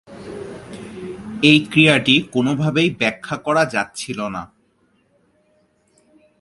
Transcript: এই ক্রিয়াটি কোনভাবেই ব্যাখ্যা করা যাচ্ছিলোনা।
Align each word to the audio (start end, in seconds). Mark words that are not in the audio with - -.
এই 1.43 1.59
ক্রিয়াটি 1.71 2.15
কোনভাবেই 2.31 2.89
ব্যাখ্যা 2.99 3.37
করা 3.37 3.63
যাচ্ছিলোনা। 3.65 4.43